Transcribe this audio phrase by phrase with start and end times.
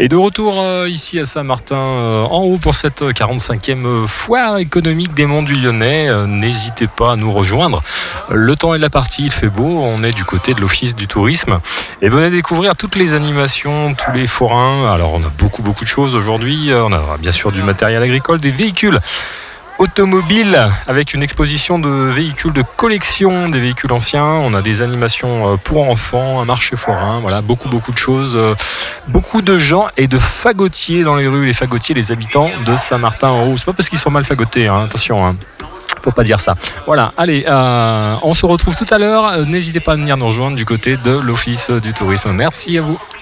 [0.00, 5.12] Et de retour euh, ici à Saint-Martin, euh, en haut pour cette 45e foire économique
[5.12, 6.08] des Monts du Lyonnais.
[6.08, 7.82] Euh, N'hésitez pas à nous rejoindre.
[8.30, 9.82] Le temps est de la partie, il fait beau.
[9.82, 11.58] On est du côté de l'Office du tourisme.
[12.00, 14.88] Et venez découvrir toutes les animations, tous les forains.
[14.92, 16.70] Alors, on a beaucoup, beaucoup de choses aujourd'hui.
[16.72, 19.00] On a bien sûr du matériel agricole, des véhicules
[19.78, 24.24] automobile avec une exposition de véhicules de collection, des véhicules anciens.
[24.24, 28.36] On a des animations euh, pour enfants, un marché forain, voilà, beaucoup beaucoup de choses,
[28.36, 28.54] euh,
[29.06, 31.46] beaucoup de gens et de fagotiers dans les rues.
[31.46, 33.56] Les fagotiers, les habitants de Saint-Martin en haut.
[33.56, 35.24] C'est pas parce qu'ils sont mal fagotés, hein, attention.
[35.24, 35.36] Hein.
[36.02, 36.54] Faut pas dire ça.
[36.86, 39.46] Voilà, allez, euh, on se retrouve tout à l'heure.
[39.46, 42.32] N'hésitez pas à venir nous rejoindre du côté de l'Office du tourisme.
[42.32, 42.98] Merci à vous.